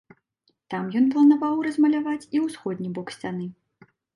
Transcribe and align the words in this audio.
Там 0.73 0.87
ён 0.99 1.05
планаваў 1.17 1.61
размаляваць 1.67 2.29
і 2.39 2.45
ўсходні 2.47 2.89
бок 2.97 3.07
сцяны. 3.19 3.45